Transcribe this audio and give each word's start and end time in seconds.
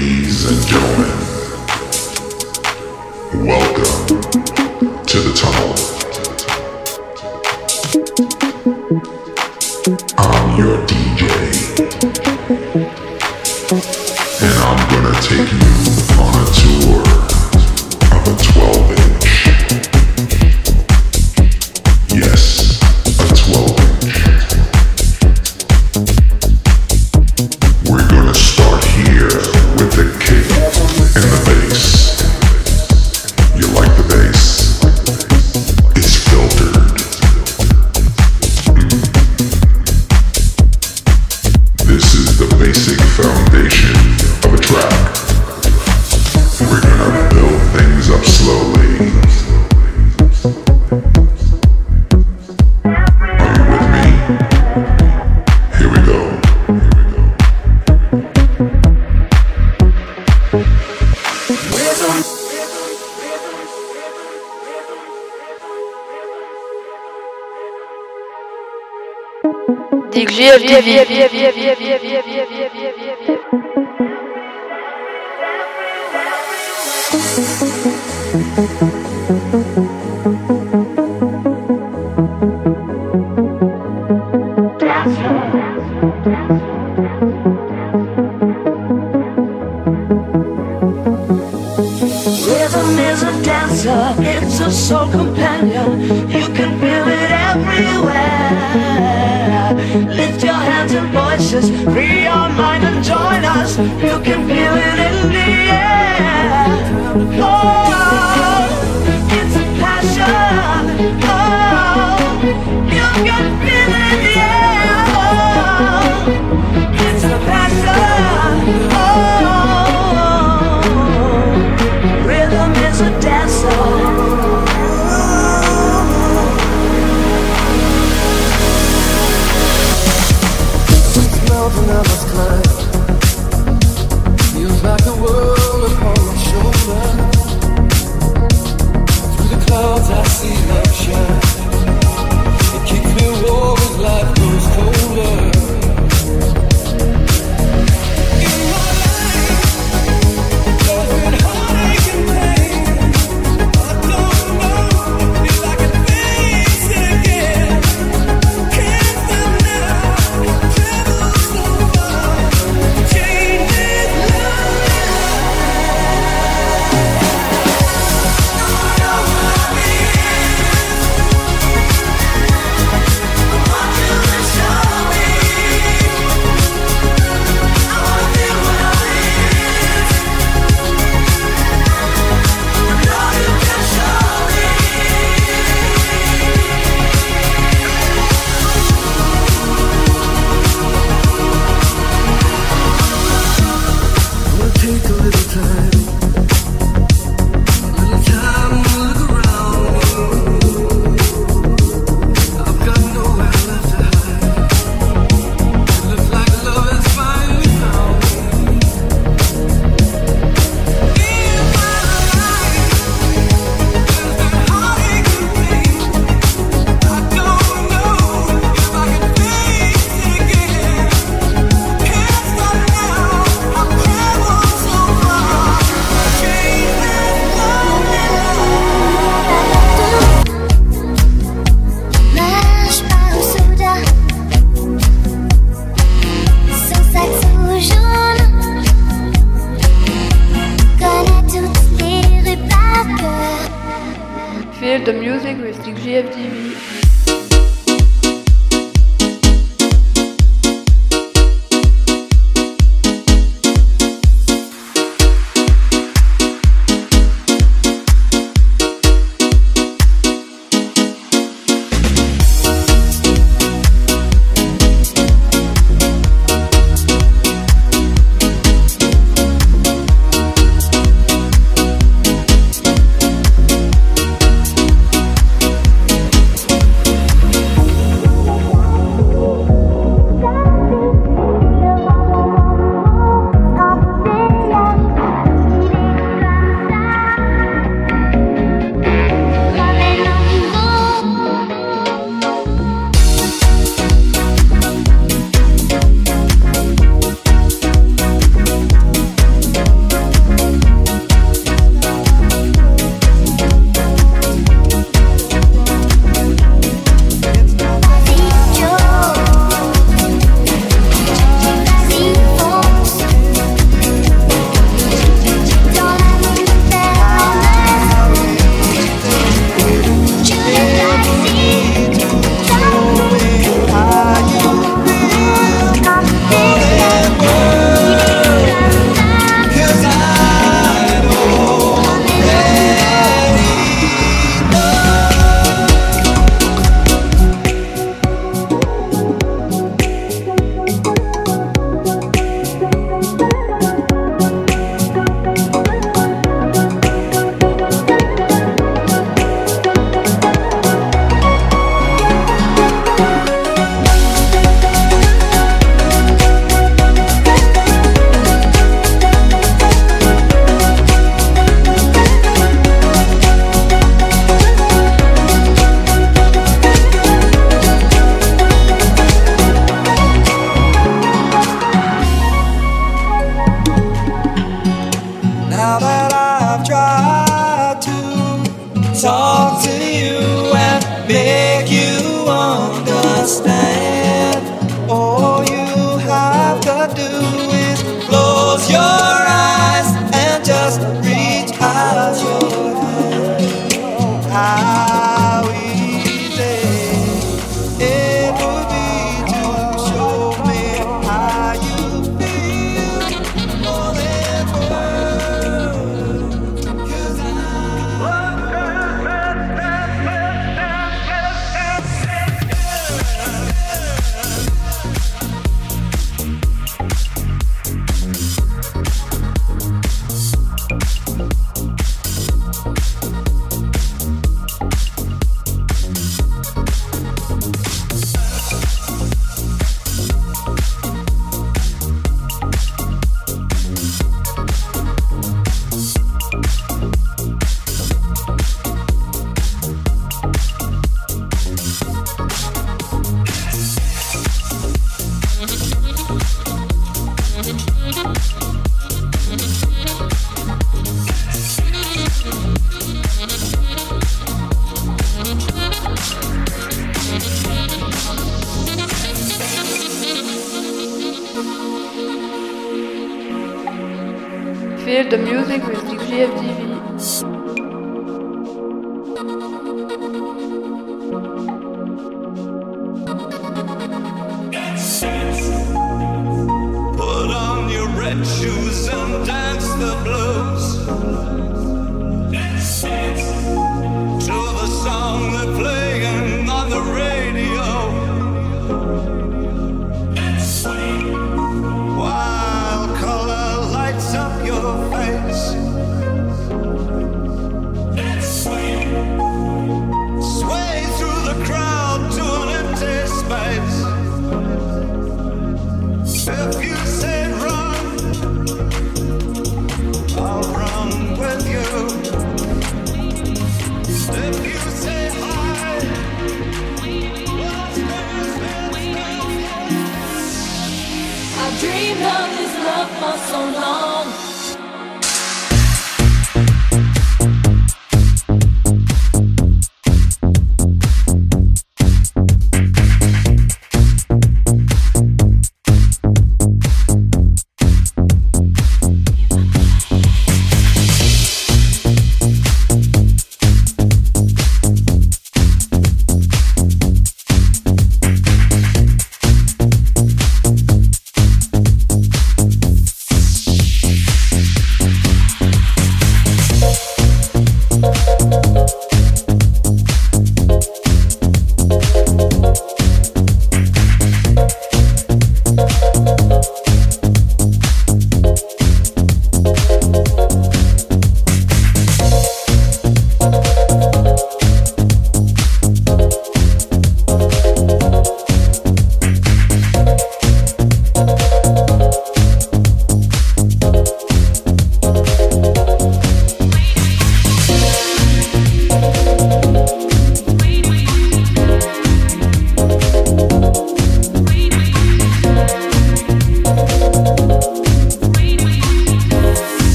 Ladies 0.00 0.46
and 0.46 0.66
gentlemen, 0.66 1.12
welcome 3.46 4.19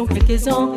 sont 0.00 0.06
quelques-uns 0.06 0.69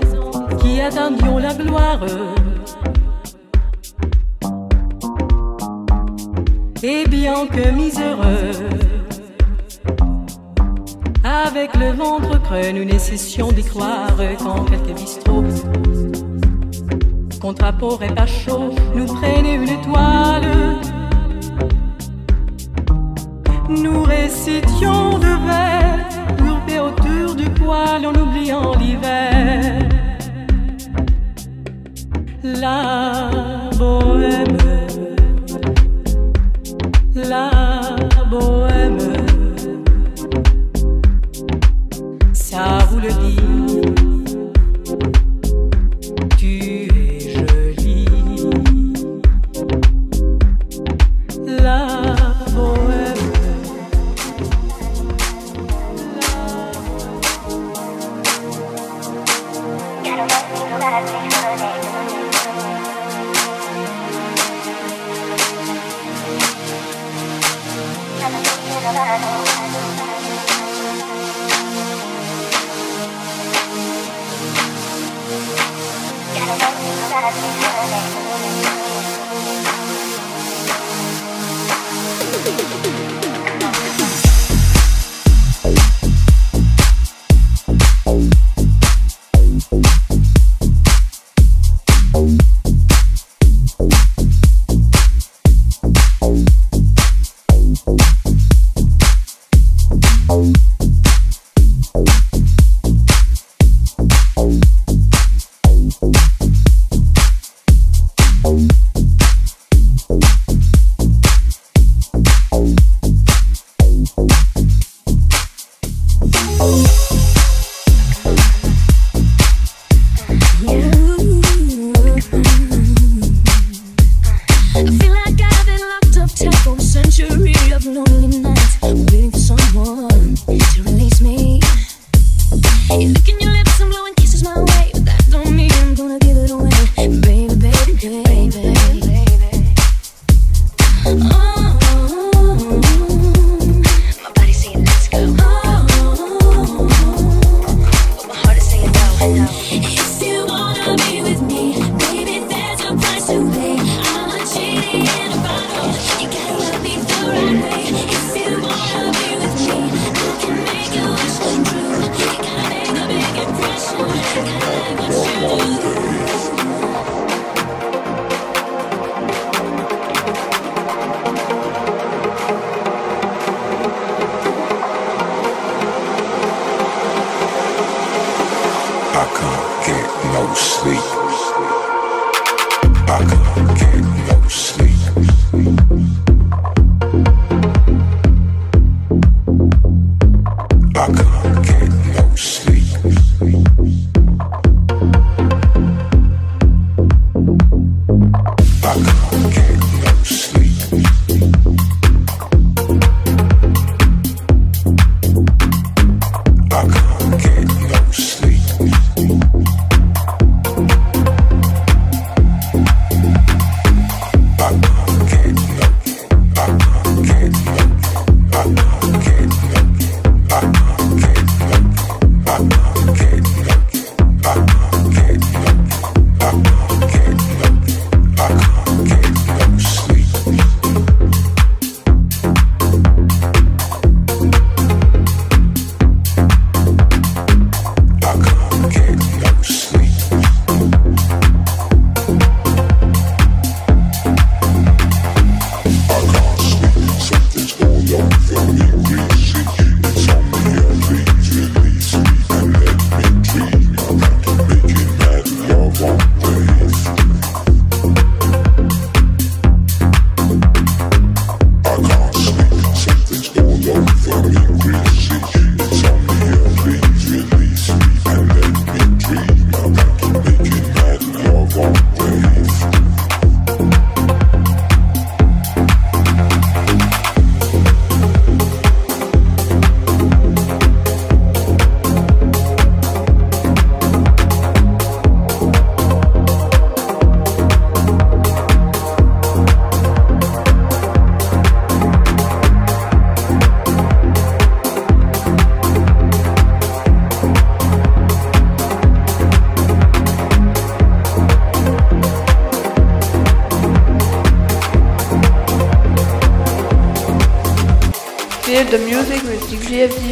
the 308.94 309.00
music 309.00 309.42
with 309.46 309.60
DGFTV. 309.72 310.23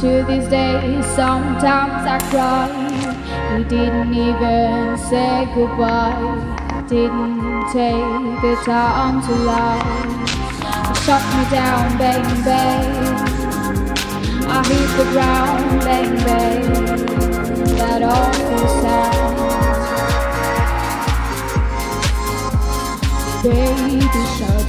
To 0.00 0.24
this 0.24 0.48
day, 0.48 1.02
sometimes 1.14 2.06
I 2.06 2.18
cry. 2.30 2.68
You 3.52 3.64
didn't 3.64 4.14
even 4.14 4.96
say 4.96 5.46
goodbye. 5.54 6.84
Didn't 6.88 7.66
take 7.70 8.40
the 8.40 8.54
time 8.64 9.20
to 9.20 9.32
lie. 9.44 9.82
You 10.88 10.94
shut 11.04 11.22
me 11.36 11.44
down, 11.50 11.98
bang 11.98 12.24
bang. 12.44 13.28
I 14.48 14.64
hit 14.66 14.88
the 14.96 15.04
ground, 15.12 15.80
bang 15.80 16.16
bang. 16.24 16.62
That 17.76 18.02
awful 18.02 18.68
sound. 18.80 19.36
Baby 23.42 24.00
shuts 24.38 24.59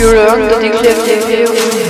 You 0.00 0.06
learn 0.12 0.48
the 0.48 0.58
declarative 0.58 1.89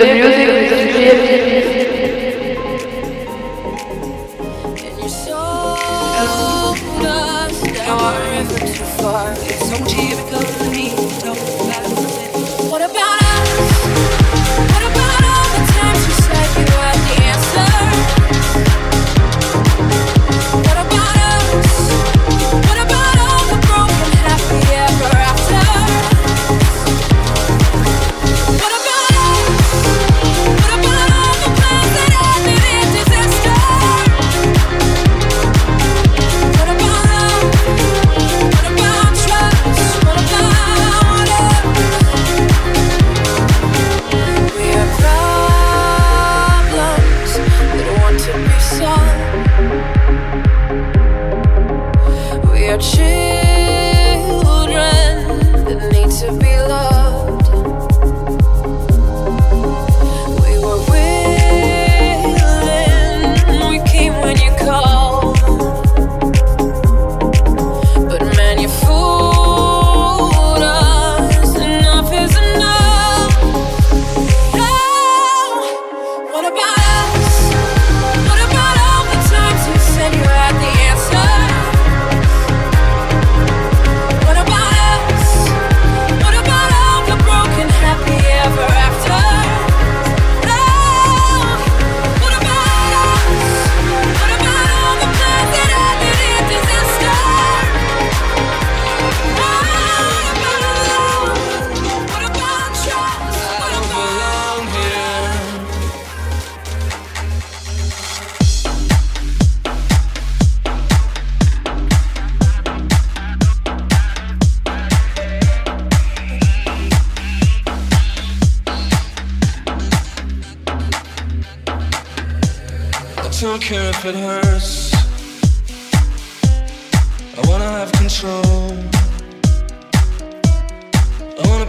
the 0.00 0.14
music 0.14 0.29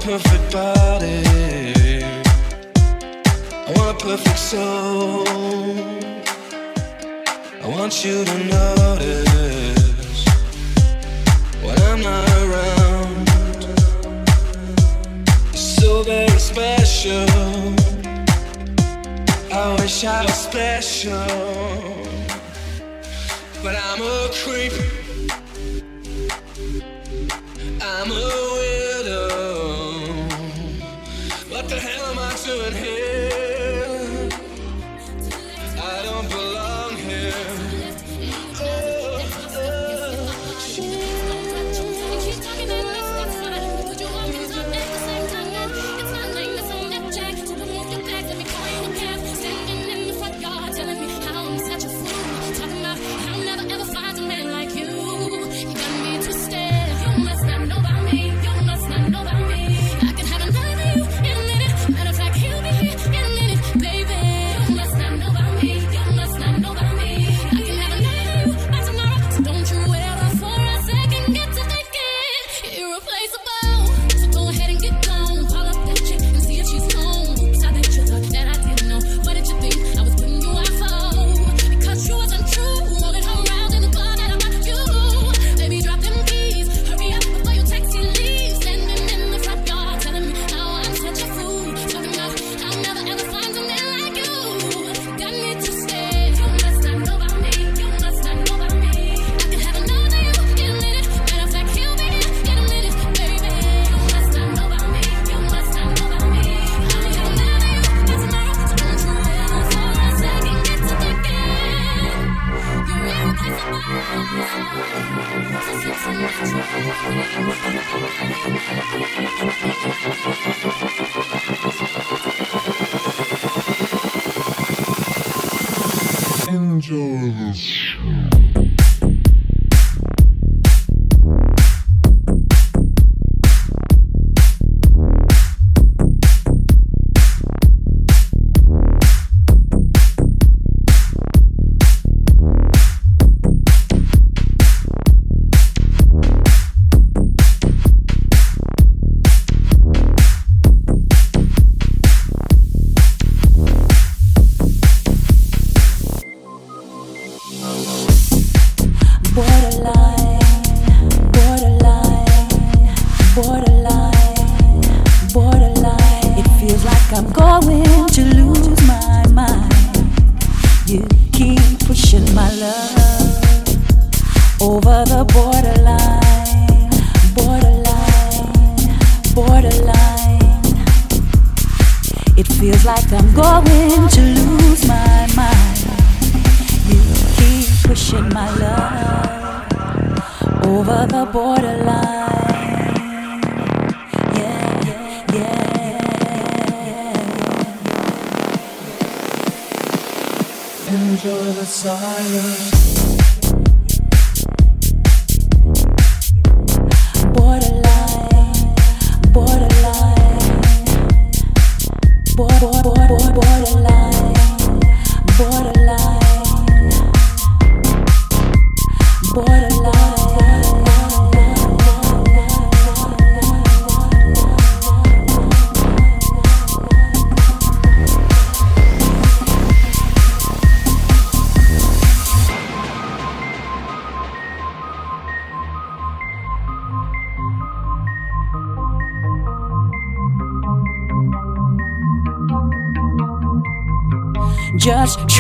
perfect 0.04 0.52
body. 0.52 2.04
I 3.54 3.72
want 3.76 4.02
a 4.02 4.04
perfect 4.04 4.40
soul. 4.40 5.28
I 7.62 7.68
want 7.68 8.04
you 8.04 8.26
to 8.26 8.38
notice 8.56 10.26
when 11.62 11.78
I'm 11.84 12.02
not 12.02 12.28
around. 12.42 13.28
You're 15.46 15.54
so 15.54 16.02
very 16.02 16.40
special. 16.40 17.28
I 19.54 19.76
wish 19.80 20.04
I 20.04 20.26
was 20.26 20.34
special, 20.34 21.28
but 23.62 23.76
I'm 23.76 24.02
a 24.02 24.30
creep. 24.34 24.74
I'm 27.84 28.12
a 28.12 28.51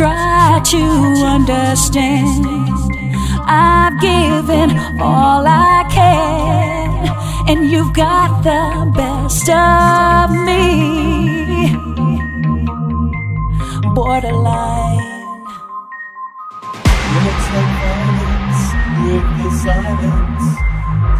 try 0.01 0.59
to 0.65 0.83
understand. 1.37 2.43
I've 3.45 4.01
given 4.01 4.69
all 4.99 5.43
I 5.45 5.85
can, 5.91 6.89
and 7.49 7.69
you've 7.69 7.93
got 7.93 8.41
the 8.41 8.63
best 8.99 9.47
of 9.47 10.31
me. 10.47 10.65
Borderline. 13.93 15.45
Let 17.13 17.37
the 17.53 17.61
violence 17.77 18.63
break 18.97 19.27
the 19.37 19.49
silence, 19.63 20.47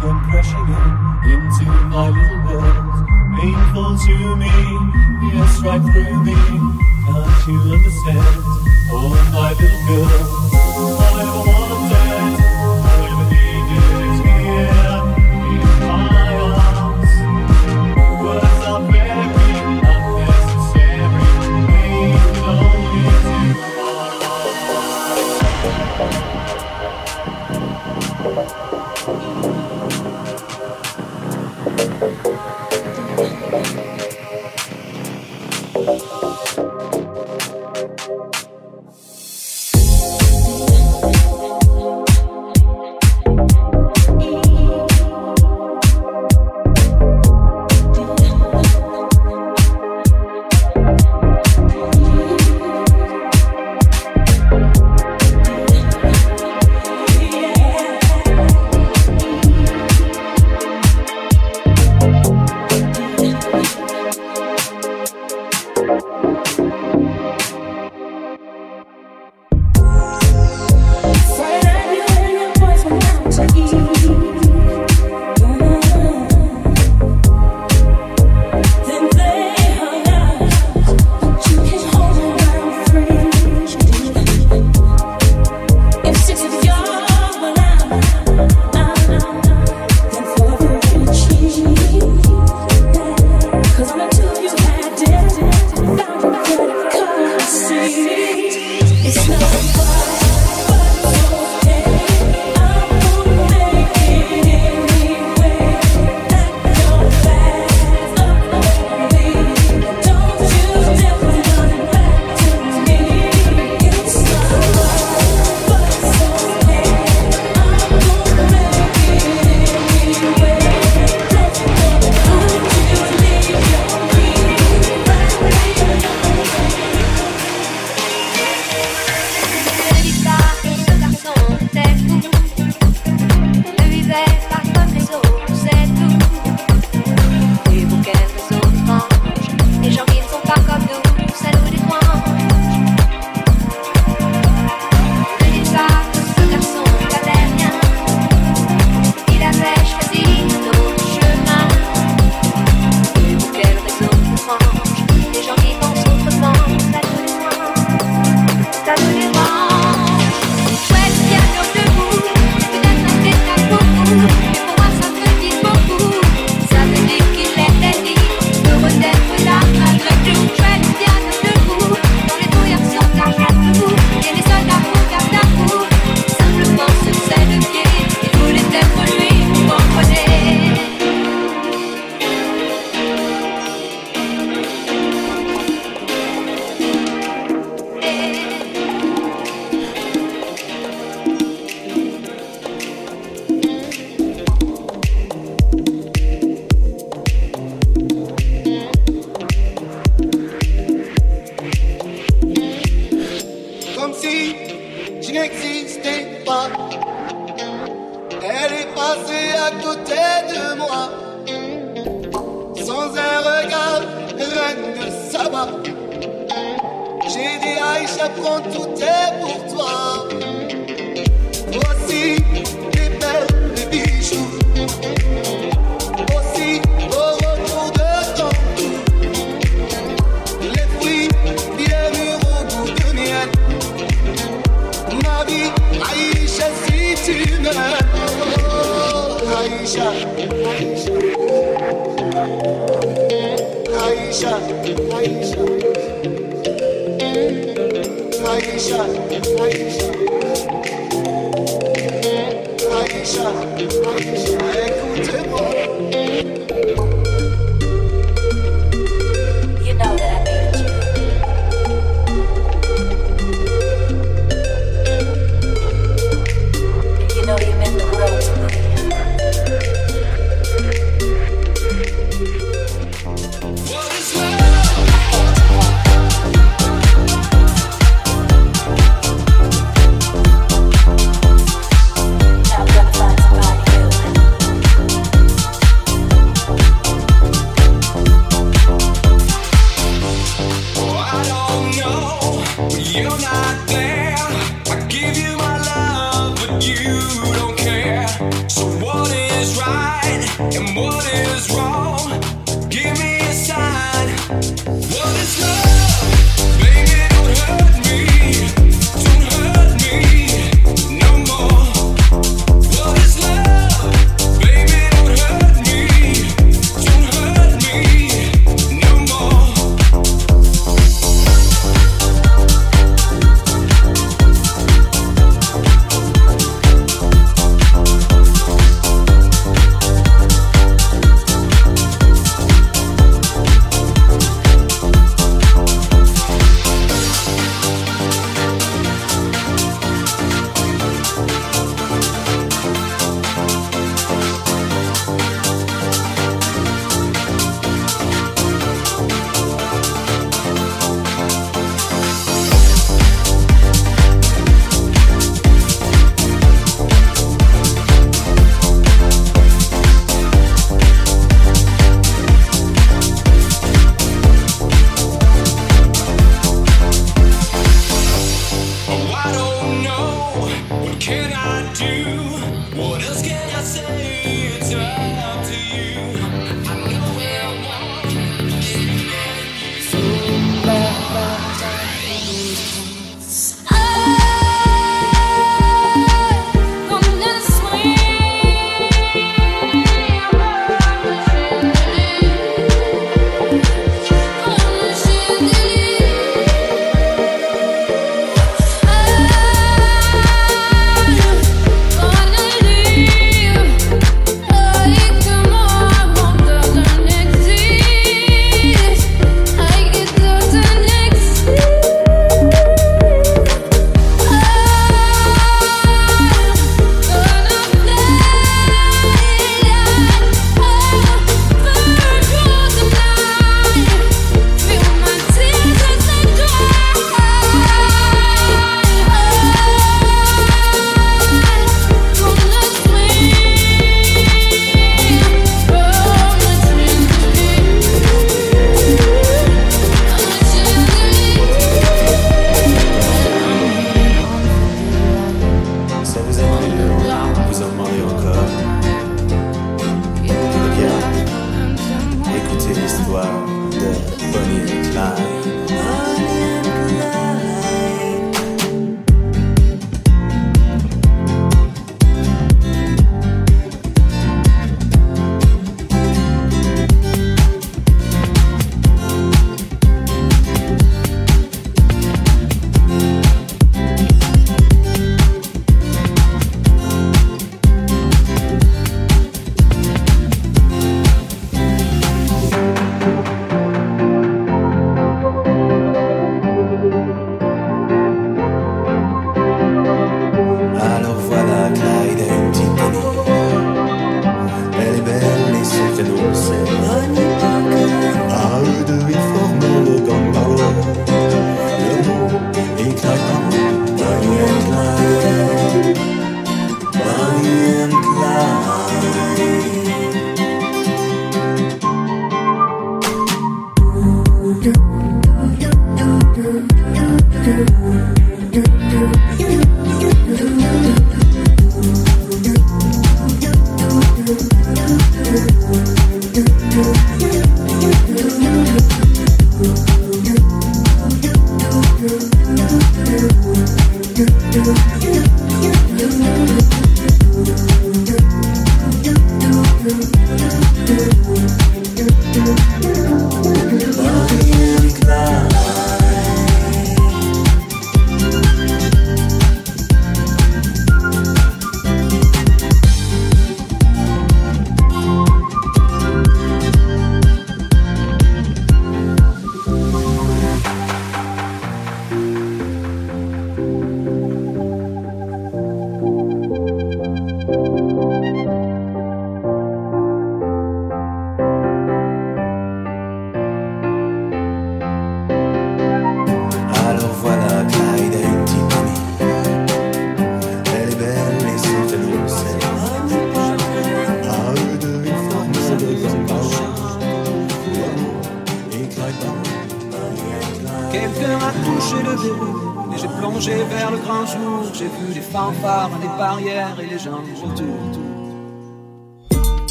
compressing 0.00 0.68
it 0.76 0.86
into 1.34 1.66
my 1.92 2.08
little 2.16 2.40
world. 2.48 2.96
Painful 3.38 3.90
to 4.06 4.36
me, 4.42 4.54
yes, 5.34 5.60
right 5.60 5.82
through 5.92 6.24
me 6.24 6.89
you 7.50 7.72
understand. 7.72 8.18
Oh, 8.92 9.08
my 9.32 9.52
little 9.52 9.86
girl, 9.86 10.06
all 10.78 11.00
I 11.00 11.54
ever. 11.54 11.59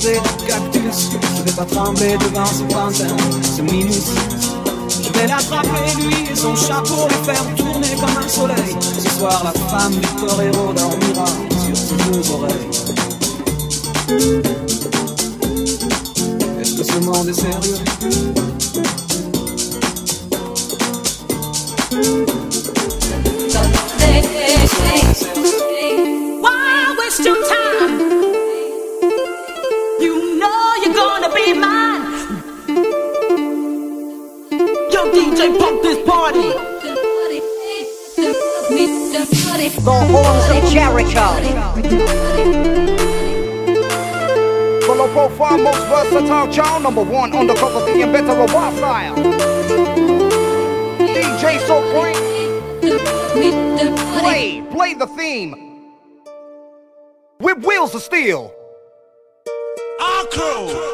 Je 0.00 1.42
vais 1.44 1.52
pas 1.56 1.64
trembler 1.64 2.16
devant 2.18 2.46
ce 2.46 2.62
pantin, 2.64 3.16
ce 3.56 3.62
minus. 3.62 4.06
Je 4.88 5.18
vais 5.18 5.26
l'attraper 5.26 5.94
lui 5.98 6.14
et 6.30 6.36
son 6.36 6.54
chapeau, 6.56 7.06
les 7.08 7.32
faire 7.32 7.44
tourner 7.56 7.94
comme 8.00 8.16
un 8.22 8.28
soleil. 8.28 8.76
Ce 8.98 9.10
soir, 9.18 9.42
la 9.44 9.52
femme 9.52 9.92
du 9.92 10.08
torero 10.20 10.72
dormira 10.72 11.26
sur 11.64 11.76
ses 11.76 11.96
deux 12.10 12.30
oreilles. 12.32 12.70
Est-ce 16.60 16.76
que 16.76 16.84
ce 16.84 16.98
monde 16.98 17.28
est 17.28 17.34
sérieux? 17.34 17.78
Why 26.42 26.96
waste 26.98 27.24
your 27.24 27.36
time? 27.48 27.63
The 39.84 39.92
horns 39.92 40.48
of 40.48 40.72
Jericho. 40.72 41.28
The 44.80 44.94
low 44.96 45.08
profile, 45.12 45.58
most 45.58 45.86
versatile 45.88 46.50
child, 46.50 46.82
number 46.84 47.02
one 47.02 47.36
on 47.36 47.46
the 47.46 47.52
cover, 47.52 47.80
the 47.80 48.00
inventor 48.00 48.32
of 48.32 48.50
wild 48.54 48.76
style. 48.76 49.14
DJ 50.96 51.58
Supreme. 51.66 52.24
Play, 54.20 54.62
play 54.70 54.94
the 54.94 55.06
theme. 55.06 55.92
With 57.40 57.62
wheels 57.62 57.94
of 57.94 58.00
steel. 58.00 58.54
Our 60.00 60.24
crew. 60.28 60.93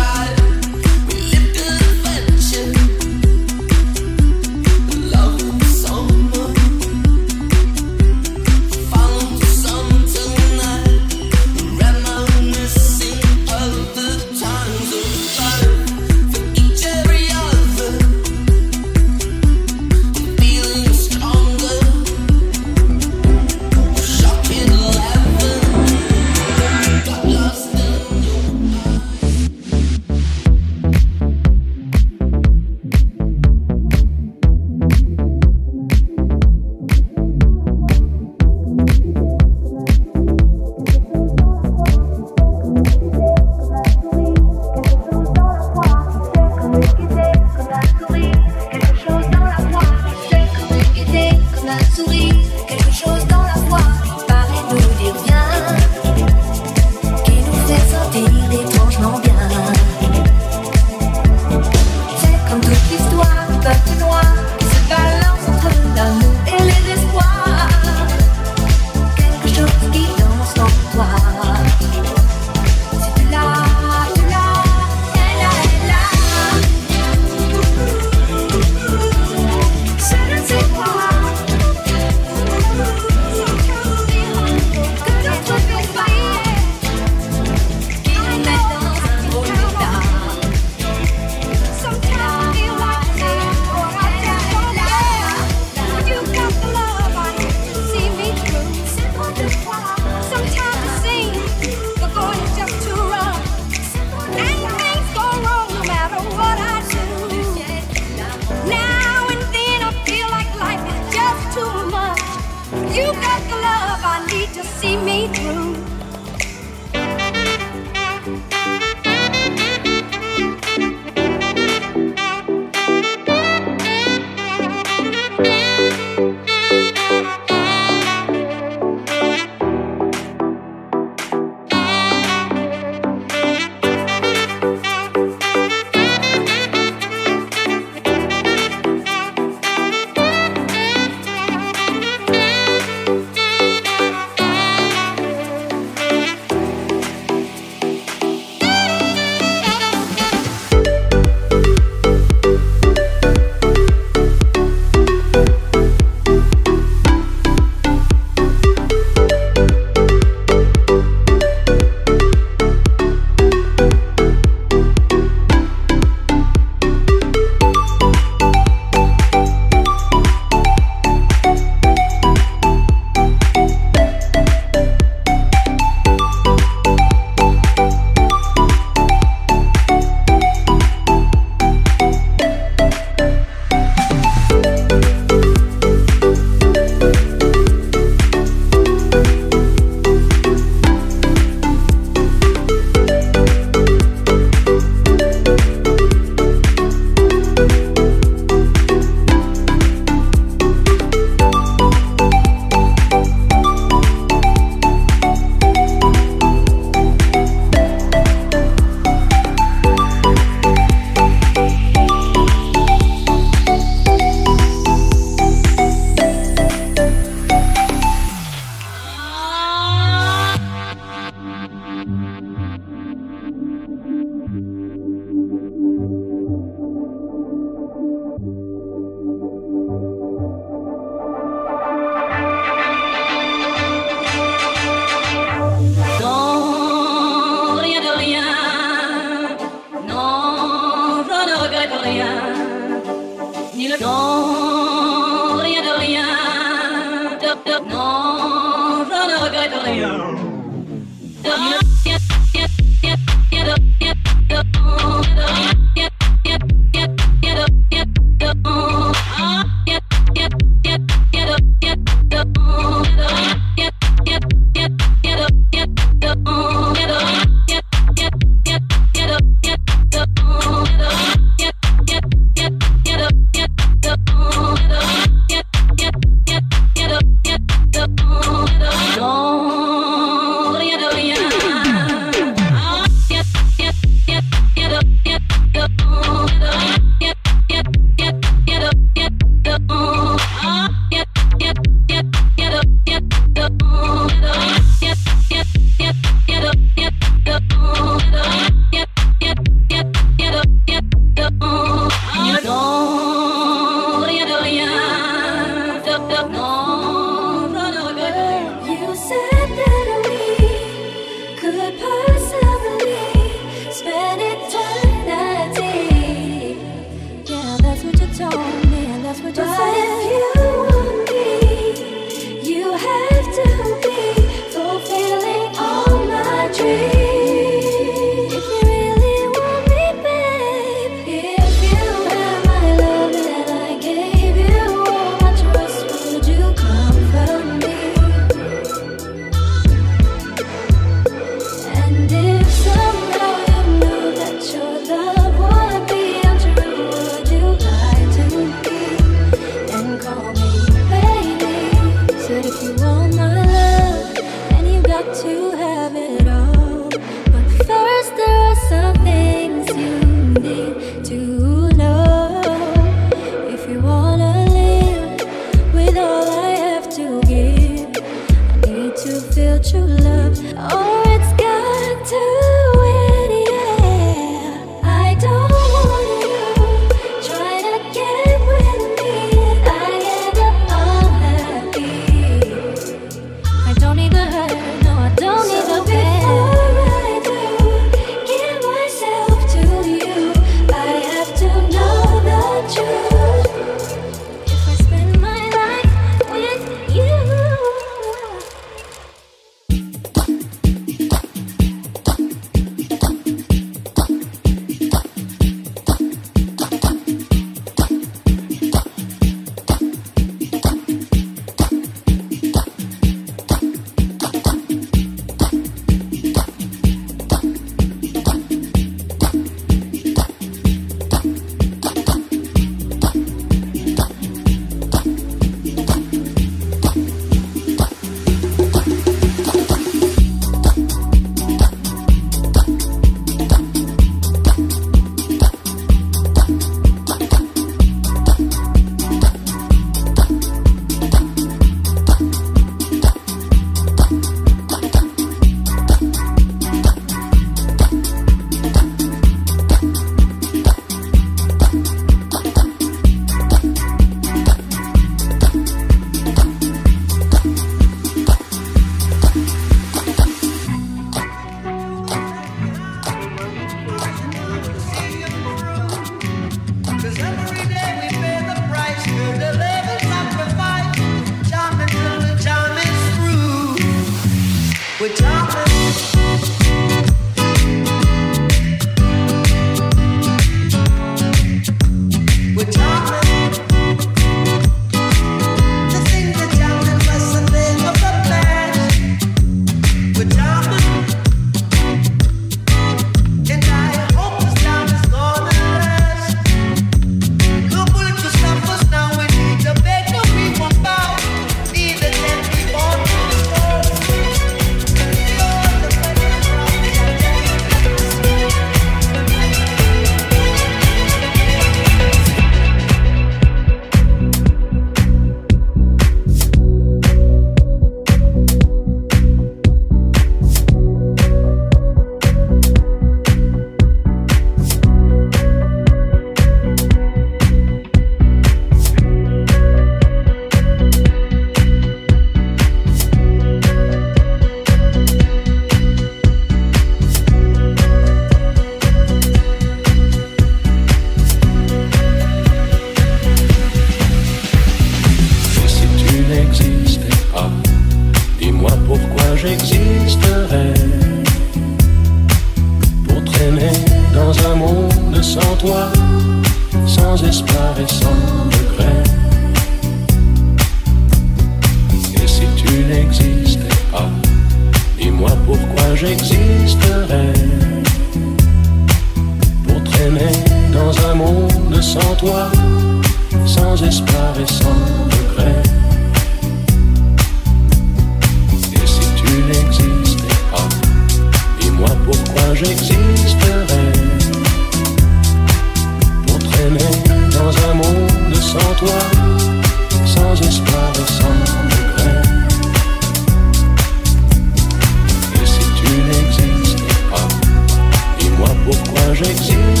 Pourquoi 599.43 600.00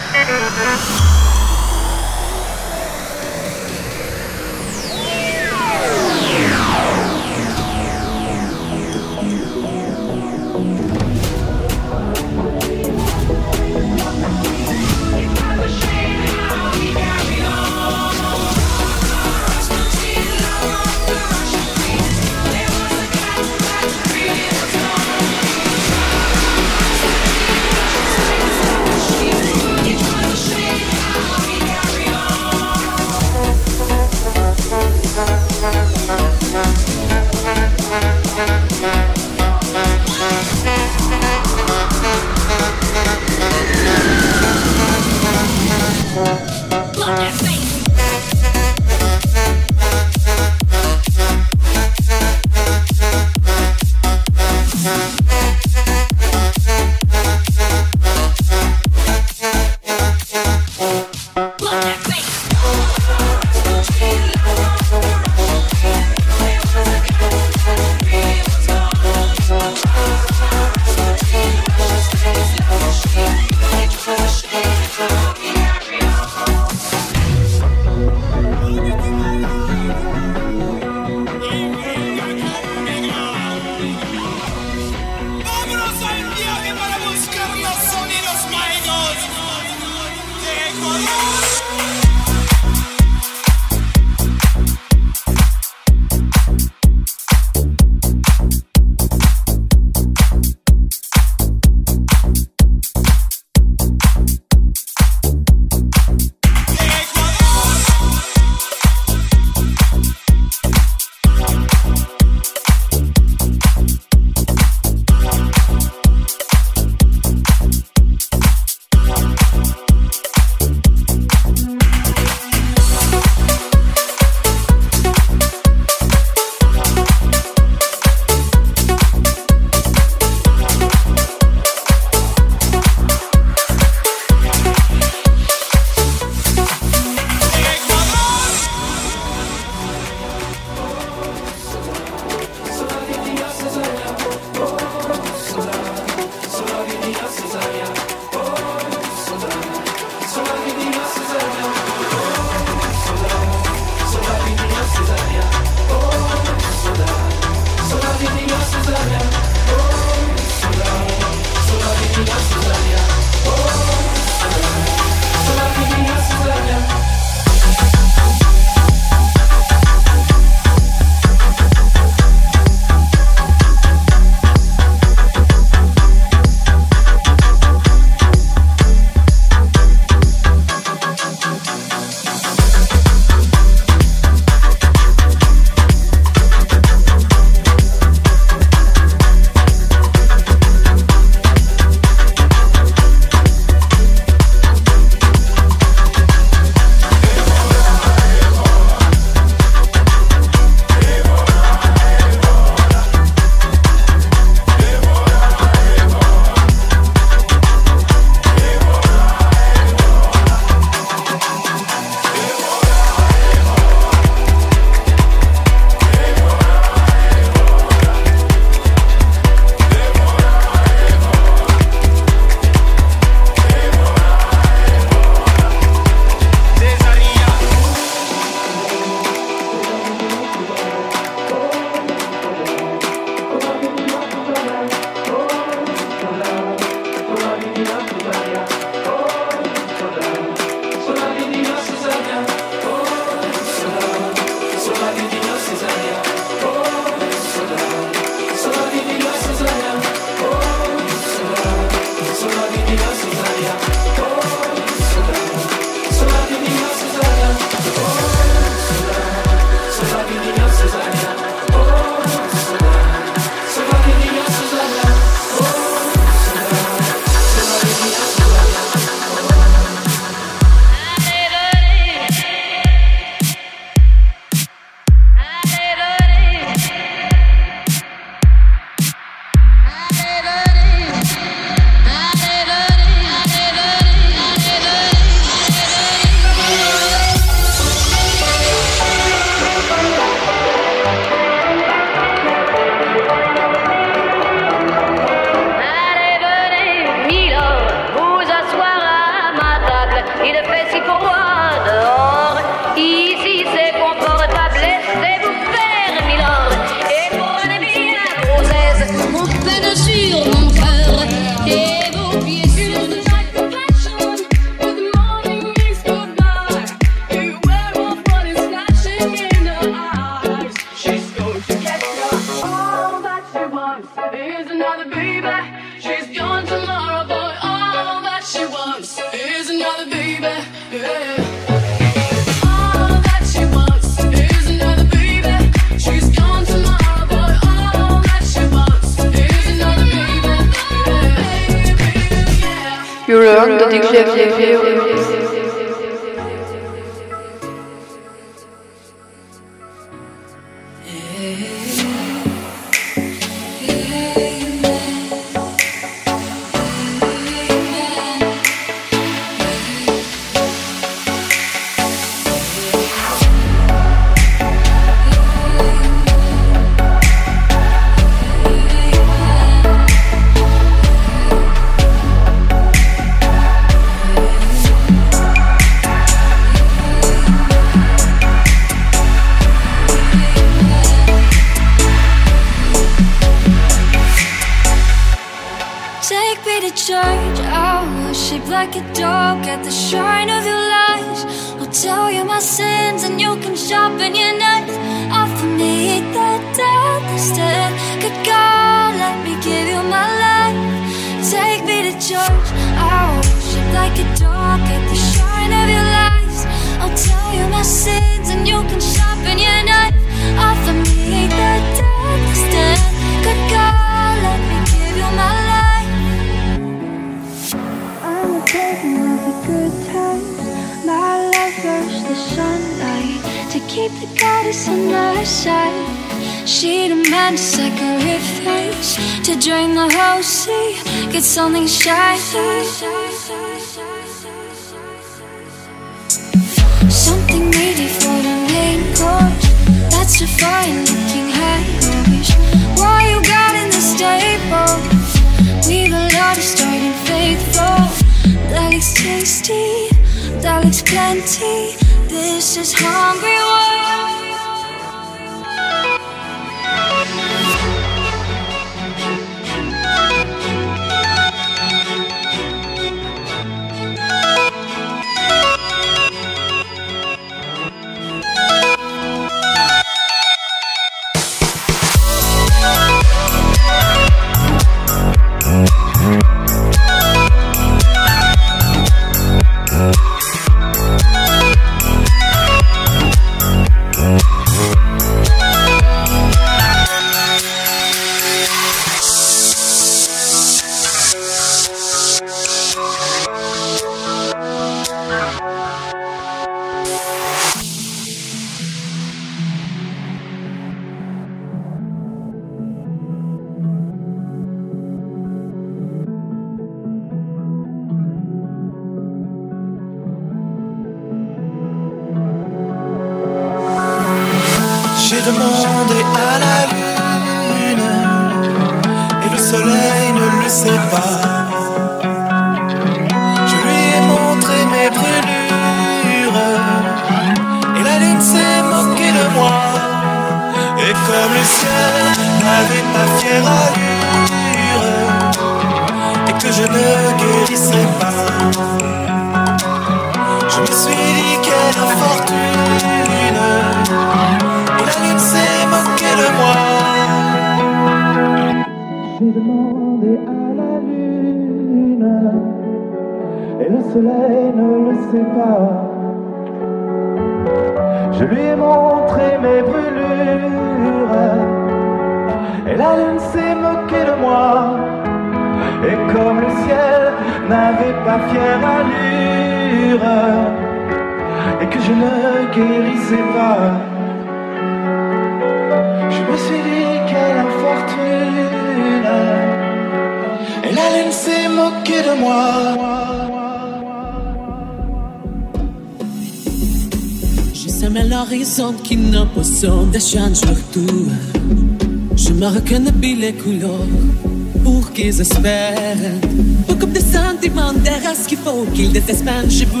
span 599.44 599.68
Shibu 599.70 600.00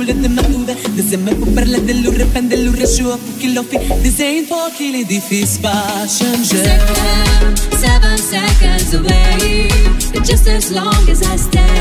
po 1.40 1.46
perle 1.56 1.78
de 1.86 1.92
pen 2.32 2.48
de 2.48 2.56
Puki 3.24 3.48
lofi 3.54 3.76
po 4.48 4.70
kili 4.76 5.04
di 5.04 5.20
Seven 7.84 8.18
seconds 8.18 8.94
away. 8.94 9.68
Just 10.24 10.48
as 10.48 10.70
long 10.72 11.08
as 11.10 11.20
I 11.22 11.36
stay. 11.36 11.73